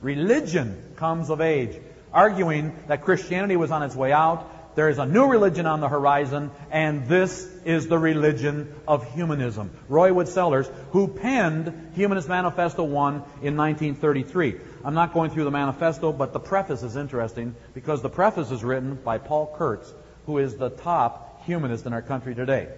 [0.00, 1.76] Religion Comes of Age
[2.12, 4.76] arguing that Christianity was on its way out.
[4.76, 9.72] There is a new religion on the horizon, and this is the religion of humanism.
[9.88, 14.56] Roy Wood Sellars, who penned Humanist Manifesto 1 in 1933.
[14.84, 18.62] I'm not going through the manifesto, but the preface is interesting because the preface is
[18.62, 19.92] written by Paul Kurtz,
[20.26, 22.68] who is the top humanist in our country today.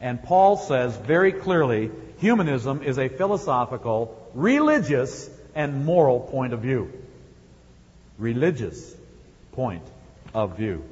[0.00, 6.92] And Paul says very clearly humanism is a philosophical, religious, and moral point of view
[8.18, 8.94] religious
[9.52, 9.82] point
[10.34, 10.84] of view.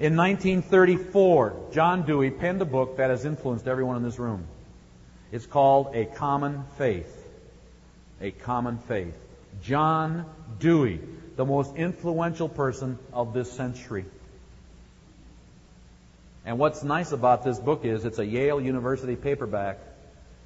[0.00, 4.46] In 1934, John Dewey penned a book that has influenced everyone in this room.
[5.30, 7.10] It's called A Common Faith.
[8.20, 9.16] A Common Faith.
[9.62, 10.26] John
[10.58, 11.00] Dewey,
[11.36, 14.04] the most influential person of this century.
[16.44, 19.78] And what's nice about this book is it's a Yale University paperback.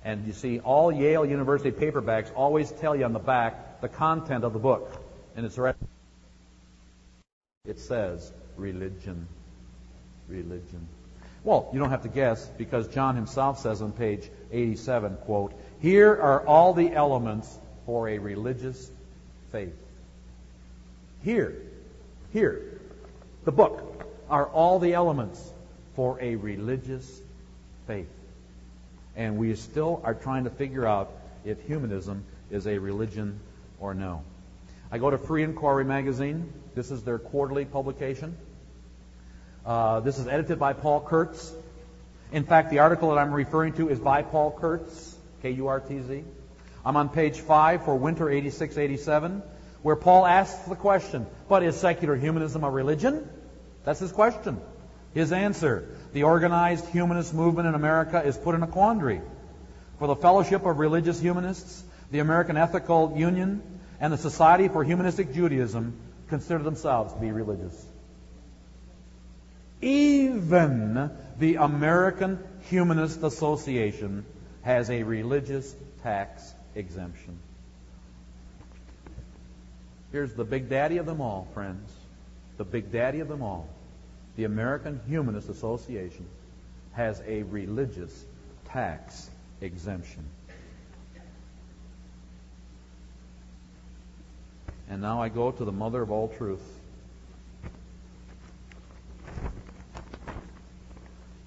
[0.05, 4.45] And you see, all Yale University paperbacks always tell you on the back the content
[4.45, 4.93] of the book.
[5.37, 5.75] And it's right.
[7.65, 9.27] It says religion.
[10.29, 10.87] Religion.
[11.45, 16.11] Well, you don't have to guess because John himself says on page 87, quote, Here
[16.11, 18.91] are all the elements for a religious
[19.53, 19.75] faith.
[21.23, 21.63] Here,
[22.33, 22.81] here,
[23.45, 25.53] the book, are all the elements
[25.97, 27.21] for a religious
[27.87, 28.11] faith.
[29.17, 31.11] And we still are trying to figure out
[31.45, 33.41] if humanism is a religion
[33.81, 34.23] or no.
[34.91, 36.53] I go to Free Inquiry magazine.
[36.79, 38.37] This is their quarterly publication.
[39.67, 41.53] Uh, this is edited by Paul Kurtz.
[42.31, 46.23] In fact, the article that I'm referring to is by Paul Kurtz, K-U-R-T-Z.
[46.87, 49.43] I'm on page 5 for winter 86-87,
[49.83, 53.29] where Paul asks the question, but is secular humanism a religion?
[53.83, 54.61] That's his question.
[55.15, 59.21] His answer, the organized humanist movement in America is put in a quandary.
[59.99, 65.35] For the Fellowship of Religious Humanists, the American Ethical Union, and the Society for Humanistic
[65.35, 67.87] Judaism consider themselves to be religious.
[69.81, 72.39] Even the American
[72.69, 74.25] Humanist Association
[74.63, 77.39] has a religious tax exemption.
[80.11, 81.93] Here's the big daddy of them all, friends.
[82.57, 83.69] The big daddy of them all.
[84.37, 86.27] The American Humanist Association
[86.93, 88.25] has a religious
[88.67, 89.29] tax
[89.61, 90.25] exemption.
[94.89, 96.63] And now I go to the mother of all truth.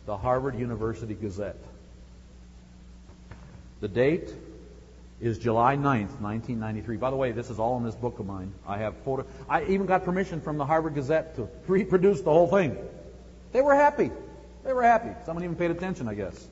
[0.06, 1.58] The Harvard University Gazette.
[3.80, 4.34] The date
[5.22, 6.98] is July 9th, 1993.
[6.98, 8.54] By the way, this is all in this book of mine.
[8.68, 9.26] I have photo.
[9.50, 12.78] I even got permission from the Harvard Gazette to reproduce the whole thing.
[13.54, 14.12] They were happy.
[14.64, 15.10] They were happy.
[15.26, 16.48] Someone even paid attention, I guess.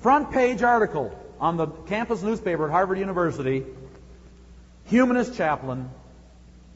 [0.00, 3.64] Front page article on the campus newspaper at Harvard University.
[4.92, 5.88] Humanist chaplain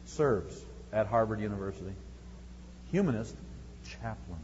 [0.07, 0.59] serves
[0.91, 1.93] at Harvard University.
[2.91, 3.37] Humanist
[3.91, 4.39] chaplain.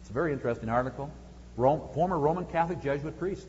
[0.00, 1.10] It's a very interesting article.
[1.56, 3.44] Rome, former Roman Catholic Jesuit priest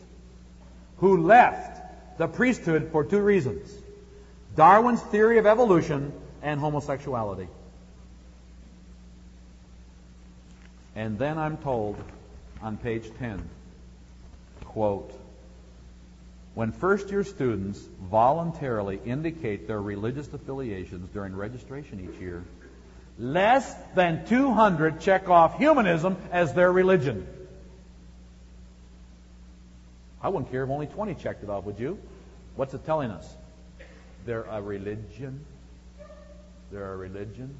[0.97, 3.71] who left the priesthood for two reasons
[4.55, 7.47] Darwin's theory of evolution and homosexuality.
[10.95, 11.95] And then I'm told
[12.59, 13.47] on page 10,
[14.63, 15.13] quote,
[16.55, 22.43] when first year students voluntarily indicate their religious affiliations during registration each year,
[23.19, 27.27] less than 200 check off humanism as their religion.
[30.21, 31.99] I wouldn't care if only 20 checked it off, would you?
[32.55, 33.31] What's it telling us?
[34.25, 35.45] They're a religion.
[36.71, 37.53] They're a religion.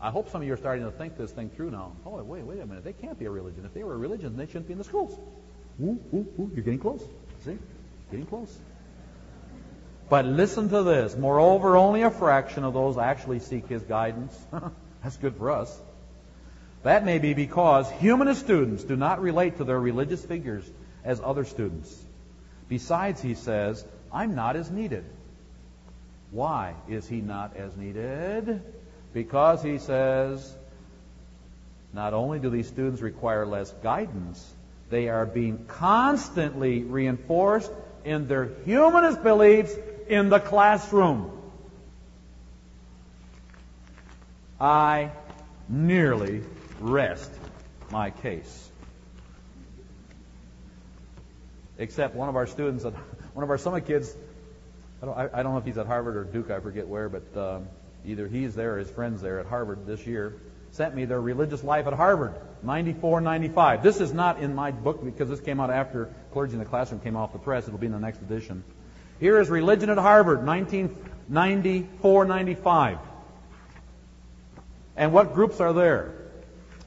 [0.00, 1.92] I hope some of you are starting to think this thing through now.
[2.04, 2.82] Oh, wait, wait a minute.
[2.82, 3.64] They can't be a religion.
[3.64, 5.16] If they were a religion, they shouldn't be in the schools.
[5.80, 7.02] Ooh, ooh, ooh, you're getting close.
[7.44, 7.56] See?
[8.12, 8.54] Getting close.
[10.10, 11.16] But listen to this.
[11.16, 14.38] Moreover, only a fraction of those actually seek his guidance.
[15.02, 15.80] That's good for us.
[16.82, 20.70] That may be because humanist students do not relate to their religious figures
[21.04, 21.98] as other students.
[22.68, 25.04] Besides, he says, I'm not as needed.
[26.30, 28.60] Why is he not as needed?
[29.14, 30.54] Because he says,
[31.94, 34.52] not only do these students require less guidance,
[34.90, 37.70] they are being constantly reinforced
[38.04, 39.74] in their humanist beliefs
[40.08, 41.30] in the classroom.
[44.60, 45.10] I
[45.68, 46.42] nearly
[46.80, 47.30] rest
[47.90, 48.70] my case.
[51.82, 52.84] except one of our students,
[53.34, 54.14] one of our summer kids,
[55.02, 57.36] I don't, I, don't know if he's at Harvard or Duke, I forget where, but
[57.36, 57.68] um,
[58.06, 61.64] either he's there or his friend's there at Harvard this year, sent me their religious
[61.64, 63.82] life at Harvard, 94, 95.
[63.82, 67.00] This is not in my book because this came out after Clergy in the Classroom
[67.00, 67.66] came off the press.
[67.66, 68.64] It'll be in the next edition.
[69.20, 72.98] Here is Religion at Harvard, 1994, 95.
[74.96, 76.12] And what groups are there?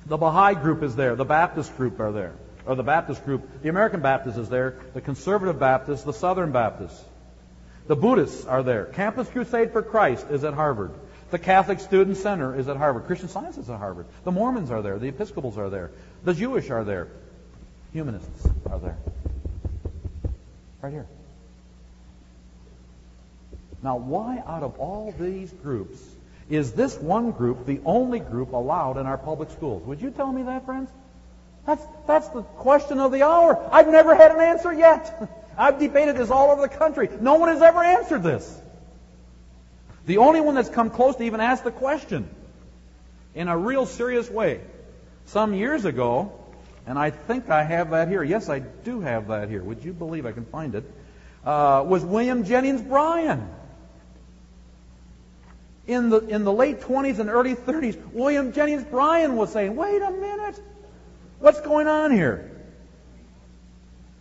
[0.05, 1.15] The Baha'i group is there.
[1.15, 2.33] The Baptist group are there
[2.65, 3.61] or the Baptist group.
[3.61, 6.95] The American Baptist is there, the Conservative Baptist, the Southern Baptist.
[7.87, 8.85] The Buddhists are there.
[8.85, 10.91] Campus Crusade for Christ is at Harvard.
[11.29, 13.05] The Catholic Student Center is at Harvard.
[13.05, 14.07] Christian Science is at Harvard.
[14.23, 14.97] The Mormons are there.
[14.97, 15.91] The Episcopals are there.
[16.23, 17.07] The Jewish are there.
[17.93, 18.97] Humanists are there.
[20.85, 21.07] Right here.
[23.81, 25.99] Now, why out of all these groups
[26.47, 29.81] is this one group the only group allowed in our public schools?
[29.87, 30.91] Would you tell me that, friends?
[31.65, 33.67] That's, that's the question of the hour.
[33.71, 35.27] I've never had an answer yet.
[35.57, 37.09] I've debated this all over the country.
[37.19, 38.61] No one has ever answered this.
[40.05, 42.29] The only one that's come close to even ask the question
[43.33, 44.61] in a real serious way.
[45.25, 46.44] Some years ago,
[46.87, 48.23] and I think I have that here.
[48.23, 49.63] Yes, I do have that here.
[49.63, 50.83] Would you believe I can find it?
[51.43, 53.49] Uh, was William Jennings Bryan.
[55.87, 60.01] In the, in the late 20s and early 30s, William Jennings Bryan was saying, wait
[60.01, 60.59] a minute.
[61.39, 62.51] What's going on here?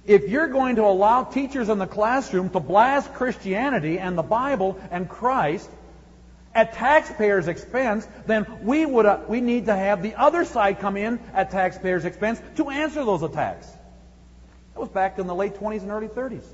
[0.07, 4.79] If you're going to allow teachers in the classroom to blast Christianity and the Bible
[4.91, 5.71] and Christ
[6.55, 10.97] at taxpayers' expense, then we would uh, we need to have the other side come
[10.97, 13.67] in at taxpayers' expense to answer those attacks.
[14.75, 16.45] That was back in the late 20s and early 30s.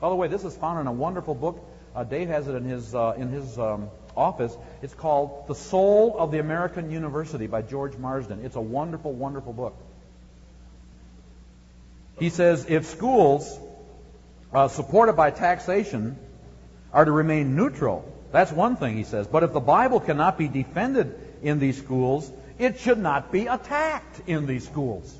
[0.00, 1.64] By the way, this is found in a wonderful book.
[1.94, 4.56] Uh, Dave has it in his uh, in his um, office.
[4.82, 8.44] It's called The Soul of the American University by George Marsden.
[8.44, 9.76] It's a wonderful, wonderful book.
[12.18, 13.58] He says if schools
[14.52, 16.16] uh, supported by taxation
[16.92, 19.26] are to remain neutral, that's one thing he says.
[19.26, 24.28] But if the Bible cannot be defended in these schools, it should not be attacked
[24.28, 25.14] in these schools.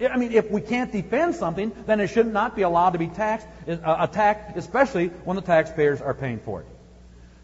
[0.00, 3.08] I mean, if we can't defend something, then it should not be allowed to be
[3.08, 6.66] taxed, uh, attacked, especially when the taxpayers are paying for it.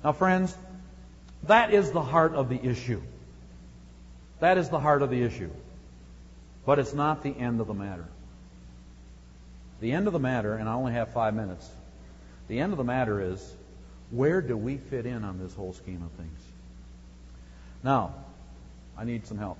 [0.04, 0.56] Now, friends,
[1.44, 3.02] that is the heart of the issue.
[4.38, 5.50] That is the heart of the issue.
[6.64, 8.06] But it's not the end of the matter.
[9.80, 11.68] The end of the matter, and I only have five minutes,
[12.46, 13.54] the end of the matter is
[14.14, 16.40] where do we fit in on this whole scheme of things?
[17.82, 18.14] Now,
[18.96, 19.58] I need some help.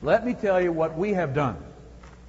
[0.00, 1.56] Let me tell you what we have done.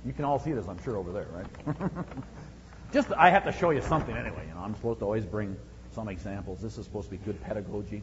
[0.04, 1.92] You can all see this, I'm sure, over there, right?
[2.94, 4.48] Just, I have to show you something anyway.
[4.48, 5.56] You know, I'm supposed to always bring
[5.94, 6.62] some examples.
[6.62, 8.02] This is supposed to be good pedagogy.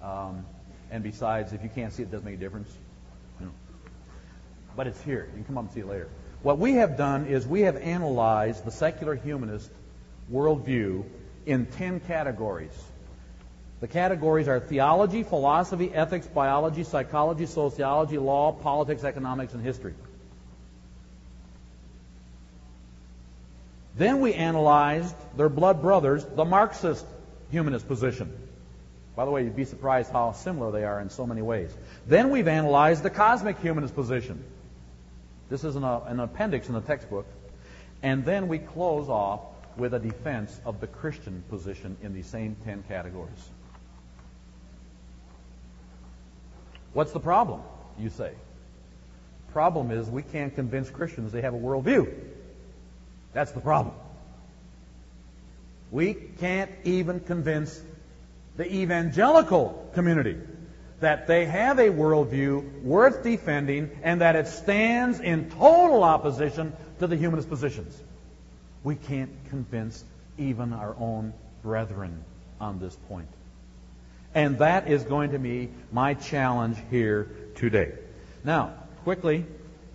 [0.00, 0.46] Um,
[0.90, 2.78] and besides, if you can't see it, it doesn't make a difference.
[4.76, 5.26] But it's here.
[5.30, 6.08] You can come up and see it later.
[6.42, 9.70] What we have done is we have analyzed the secular humanist
[10.30, 11.04] worldview
[11.46, 12.72] in 10 categories.
[13.80, 19.94] The categories are theology, philosophy, ethics, biology, psychology, sociology, law, politics, economics, and history.
[23.96, 27.06] Then we analyzed their blood brothers, the Marxist
[27.50, 28.32] humanist position.
[29.14, 31.70] By the way, you'd be surprised how similar they are in so many ways.
[32.06, 34.42] Then we've analyzed the cosmic humanist position.
[35.50, 37.26] This is an, uh, an appendix in the textbook.
[38.02, 39.40] And then we close off
[39.76, 43.50] with a defense of the Christian position in these same 10 categories.
[46.92, 47.60] What's the problem,
[47.98, 48.32] you say?
[49.52, 52.12] Problem is we can't convince Christians they have a worldview.
[53.32, 53.94] That's the problem.
[55.90, 57.80] We can't even convince
[58.56, 60.36] the evangelical community
[61.00, 67.06] that they have a worldview worth defending and that it stands in total opposition to
[67.06, 68.00] the humanist positions.
[68.82, 70.04] We can't convince
[70.38, 71.32] even our own
[71.62, 72.24] brethren
[72.60, 73.28] on this point.
[74.34, 77.92] And that is going to be my challenge here today.
[78.42, 78.74] Now,
[79.04, 79.46] quickly,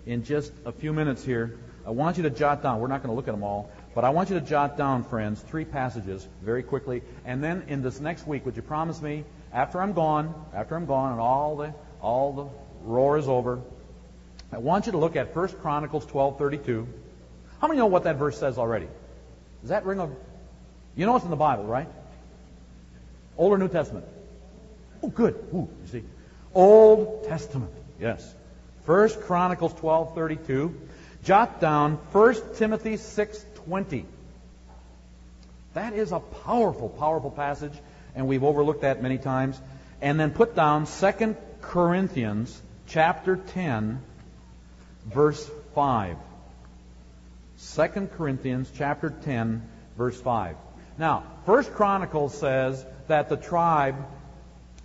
[0.06, 3.10] in just a few minutes here, I want you to jot down, we're not going
[3.10, 6.26] to look at them all, but I want you to jot down, friends, three passages
[6.42, 7.02] very quickly.
[7.24, 10.86] And then in this next week, would you promise me, after I'm gone, after I'm
[10.86, 12.46] gone and all the, all the
[12.88, 13.60] roar is over,
[14.52, 16.86] I want you to look at 1 Chronicles 12.32.
[17.60, 18.88] How many know what that verse says already?
[19.60, 20.08] Does that ring a...
[20.96, 21.88] You know it's in the Bible, right?
[23.36, 24.06] Old or New Testament?
[25.02, 25.34] Oh, good.
[25.54, 26.04] Ooh, you see.
[26.54, 27.70] Old Testament.
[28.00, 28.34] Yes.
[28.86, 30.74] 1 Chronicles 12.32.
[31.24, 34.04] Jot down 1 Timothy 6.20.
[35.74, 37.74] That is a powerful, powerful passage,
[38.14, 39.60] and we've overlooked that many times.
[40.00, 44.00] And then put down 2 Corinthians chapter 10,
[45.06, 46.16] verse 5.
[47.76, 50.56] 2 Corinthians chapter 10, verse 5.
[50.98, 53.96] Now, First Chronicles says that the tribe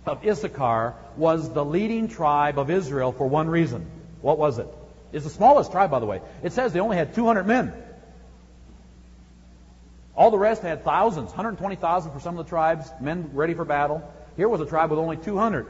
[0.04, 3.86] of Issachar was the leading tribe of Israel for one reason.
[4.20, 4.68] What was it?
[5.12, 6.20] It's the smallest tribe, by the way.
[6.42, 7.72] It says they only had 200 men.
[10.16, 14.02] All the rest had thousands, 120,000 for some of the tribes, men ready for battle.
[14.36, 15.66] Here was a tribe with only 200.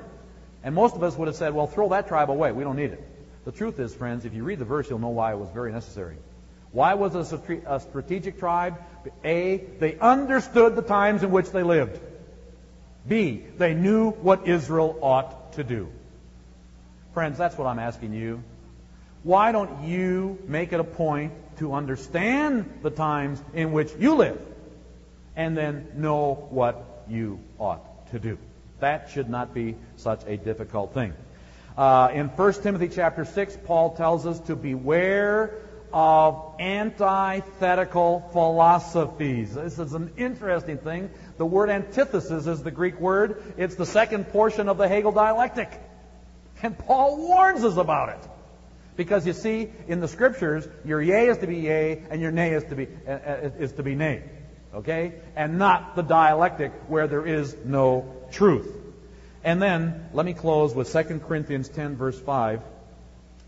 [0.62, 2.52] And most of us would have said, well, throw that tribe away.
[2.52, 3.04] We don't need it.
[3.44, 5.72] The truth is, friends, if you read the verse, you'll know why it was very
[5.72, 6.16] necessary.
[6.72, 8.78] Why was it a strategic tribe?
[9.24, 12.00] A, they understood the times in which they lived.
[13.08, 15.88] B, they knew what Israel ought to do.
[17.14, 18.42] Friends, that's what I'm asking you.
[19.22, 24.40] Why don't you make it a point to understand the times in which you live
[25.34, 28.38] and then know what you ought to do?
[28.80, 31.14] That should not be such a difficult thing.
[31.76, 35.58] Uh, in 1 Timothy chapter 6, Paul tells us to beware
[35.92, 39.54] of antithetical philosophies.
[39.54, 41.10] This is an interesting thing.
[41.38, 43.42] The word antithesis is the Greek word.
[43.56, 45.70] It's the second portion of the Hegel dialectic.
[46.62, 48.28] And Paul warns us about it.
[48.96, 52.52] Because you see, in the scriptures, your yea is to be yea and your nay
[52.52, 54.22] is to be, uh, uh, is to be nay.
[54.74, 55.14] Okay?
[55.36, 58.74] And not the dialectic where there is no truth.
[59.44, 62.62] And then, let me close with 2 Corinthians 10, verse 5,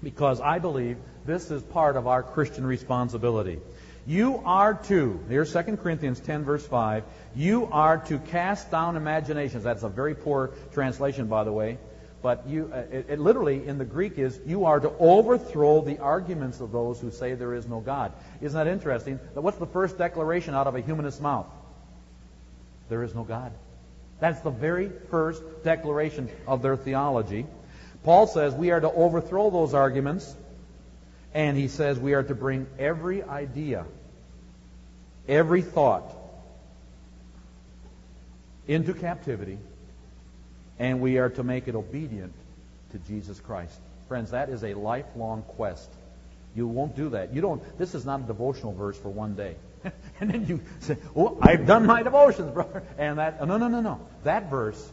[0.03, 0.97] because I believe
[1.27, 3.59] this is part of our Christian responsibility.
[4.07, 9.65] You are to, here's 2 Corinthians 10, verse 5, you are to cast down imaginations.
[9.65, 11.79] That's a very poor translation, by the way.
[12.21, 15.99] But you, uh, it, it literally in the Greek is, you are to overthrow the
[15.99, 18.13] arguments of those who say there is no God.
[18.41, 19.21] Isn't that interesting?
[19.35, 21.47] What's the first declaration out of a humanist's mouth?
[22.89, 23.53] There is no God.
[24.21, 27.47] That's the very first declaration of their theology.
[28.03, 30.35] Paul says we are to overthrow those arguments,
[31.35, 33.85] and he says we are to bring every idea,
[35.29, 36.17] every thought
[38.67, 39.59] into captivity,
[40.79, 42.33] and we are to make it obedient
[42.93, 43.79] to Jesus Christ.
[44.09, 45.91] Friends, that is a lifelong quest.
[46.55, 47.35] You won't do that.
[47.35, 47.79] You don't.
[47.79, 49.57] This is not a devotional verse for one day.
[50.21, 53.81] and then you say, "Oh, I've done my devotions, brother." And that no, no, no,
[53.81, 54.01] no.
[54.25, 54.91] That verse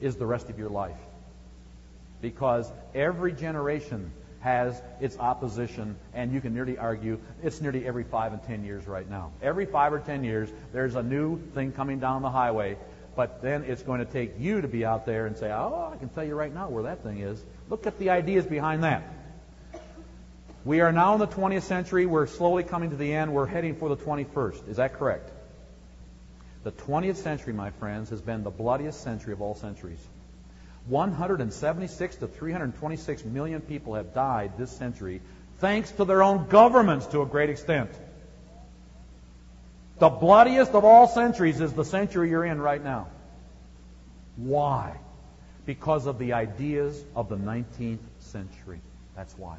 [0.00, 0.96] is the rest of your life.
[2.20, 8.32] Because every generation has its opposition, and you can nearly argue it's nearly every five
[8.32, 9.32] and ten years right now.
[9.42, 12.76] Every five or ten years, there's a new thing coming down the highway,
[13.18, 15.96] but then it's going to take you to be out there and say, "Oh, I
[15.96, 17.44] can tell you right now where that thing is.
[17.68, 19.02] Look at the ideas behind that."
[20.64, 22.06] We are now in the 20th century.
[22.06, 23.34] We're slowly coming to the end.
[23.34, 24.68] We're heading for the 21st.
[24.68, 25.32] Is that correct?
[26.62, 30.06] The 20th century, my friends, has been the bloodiest century of all centuries.
[30.86, 35.22] 176 to 326 million people have died this century
[35.58, 37.90] thanks to their own governments to a great extent.
[39.98, 43.08] The bloodiest of all centuries is the century you're in right now.
[44.36, 44.96] Why?
[45.66, 48.80] Because of the ideas of the 19th century.
[49.16, 49.56] That's why.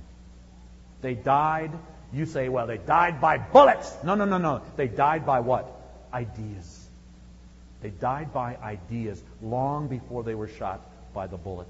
[1.01, 1.71] They died.
[2.13, 3.93] You say, well, they died by bullets.
[4.03, 4.61] No, no, no, no.
[4.77, 5.69] They died by what?
[6.13, 6.87] Ideas.
[7.81, 10.81] They died by ideas long before they were shot
[11.13, 11.67] by the bullet.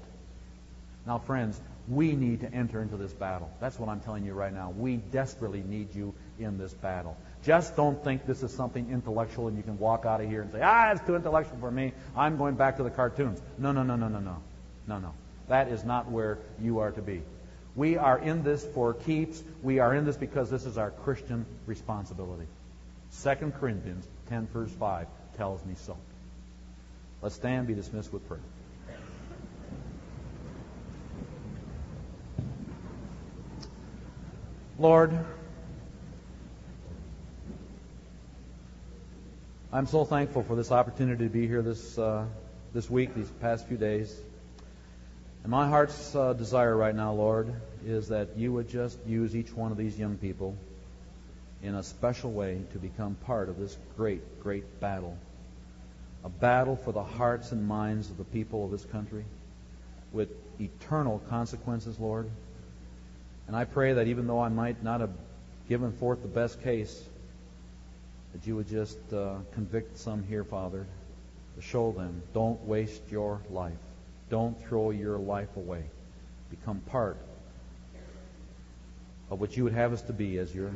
[1.06, 3.50] Now, friends, we need to enter into this battle.
[3.60, 4.70] That's what I'm telling you right now.
[4.70, 7.16] We desperately need you in this battle.
[7.42, 10.52] Just don't think this is something intellectual and you can walk out of here and
[10.52, 11.92] say, ah, it's too intellectual for me.
[12.14, 13.40] I'm going back to the cartoons.
[13.56, 14.36] No, no, no, no, no, no.
[14.86, 15.14] No, no.
[15.48, 17.22] That is not where you are to be.
[17.74, 19.42] We are in this for keeps.
[19.62, 22.46] We are in this because this is our Christian responsibility.
[23.22, 25.96] 2 Corinthians 10, verse 5 tells me so.
[27.22, 28.40] Let's stand, be dismissed with prayer.
[34.78, 35.12] Lord,
[39.72, 42.24] I'm so thankful for this opportunity to be here this, uh,
[42.74, 44.20] this week, these past few days.
[45.44, 47.54] And my heart's uh, desire right now, Lord,
[47.86, 50.56] is that you would just use each one of these young people
[51.62, 55.16] in a special way to become part of this great, great battle.
[56.24, 59.24] A battle for the hearts and minds of the people of this country
[60.10, 62.28] with eternal consequences, Lord.
[63.46, 65.12] And I pray that even though I might not have
[65.68, 67.00] given forth the best case,
[68.32, 70.86] that you would just uh, convict some here, Father,
[71.56, 73.72] to show them don't waste your life.
[74.30, 75.82] Don't throw your life away.
[76.50, 77.16] Become part
[79.30, 80.70] of what you would have us to be as your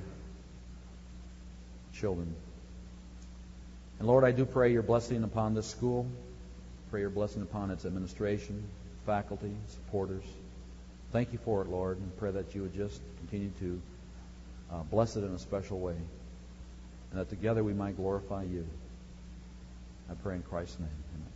[1.93, 2.35] children.
[3.99, 6.07] And Lord, I do pray your blessing upon this school.
[6.91, 8.63] Pray your blessing upon its administration,
[9.07, 10.25] faculty, supporters.
[11.13, 13.81] Thank you for it, Lord, and pray that you would just continue to
[14.73, 15.95] uh, bless it in a special way,
[17.15, 18.67] and that together we might glorify you.
[20.11, 20.89] I pray in Christ's name.
[21.15, 21.34] Amen.